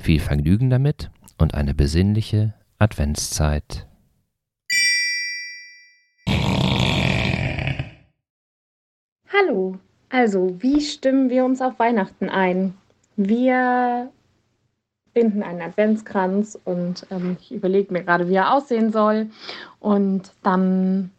[0.00, 3.86] Viel Vergnügen damit und eine besinnliche Adventszeit.
[9.32, 9.78] Hallo,
[10.10, 12.74] also wie stimmen wir uns auf Weihnachten ein?
[13.16, 14.10] Wir
[15.14, 19.30] binden einen Adventskranz und ähm, ich überlege mir gerade, wie er aussehen soll.
[19.80, 21.10] Und dann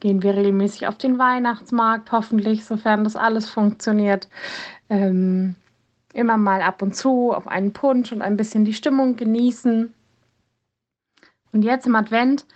[0.00, 4.28] gehen wir regelmäßig auf den Weihnachtsmarkt, hoffentlich, sofern das alles funktioniert.
[4.90, 5.54] Ähm,
[6.12, 9.92] immer mal ab und zu auf einen Punsch und ein bisschen die Stimmung genießen.
[11.52, 12.46] Und jetzt im Advent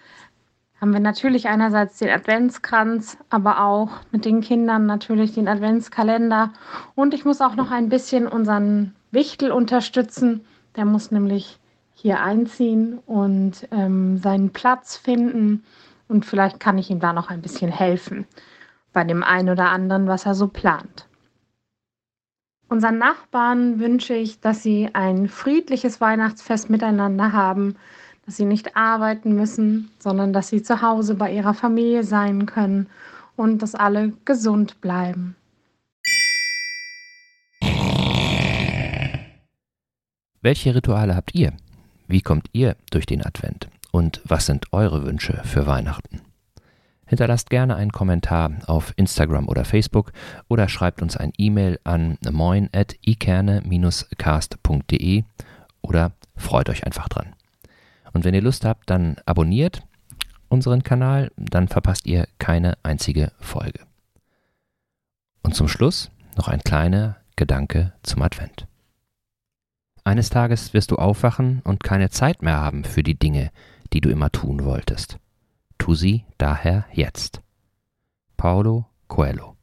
[0.80, 6.52] haben wir natürlich einerseits den Adventskranz, aber auch mit den Kindern natürlich den Adventskalender.
[6.96, 10.44] Und ich muss auch noch ein bisschen unseren Wichtel unterstützen.
[10.74, 11.60] Der muss nämlich
[11.94, 15.62] hier einziehen und ähm, seinen Platz finden.
[16.08, 18.26] Und vielleicht kann ich ihm da noch ein bisschen helfen
[18.92, 21.01] bei dem einen oder anderen, was er so plant.
[22.72, 27.76] Unseren Nachbarn wünsche ich, dass sie ein friedliches Weihnachtsfest miteinander haben,
[28.24, 32.86] dass sie nicht arbeiten müssen, sondern dass sie zu Hause bei ihrer Familie sein können
[33.36, 35.36] und dass alle gesund bleiben.
[40.40, 41.52] Welche Rituale habt ihr?
[42.08, 43.68] Wie kommt ihr durch den Advent?
[43.90, 46.22] Und was sind eure Wünsche für Weihnachten?
[47.12, 50.14] Hinterlasst gerne einen Kommentar auf Instagram oder Facebook
[50.48, 55.24] oder schreibt uns ein E-Mail an moin.ikerne-cast.de
[55.82, 57.34] oder freut euch einfach dran.
[58.14, 59.82] Und wenn ihr Lust habt, dann abonniert
[60.48, 63.80] unseren Kanal, dann verpasst ihr keine einzige Folge.
[65.42, 68.66] Und zum Schluss noch ein kleiner Gedanke zum Advent.
[70.02, 73.50] Eines Tages wirst du aufwachen und keine Zeit mehr haben für die Dinge,
[73.92, 75.18] die du immer tun wolltest.
[75.78, 77.42] Tu sie daher jetzt.
[78.36, 79.56] Paulo Coelho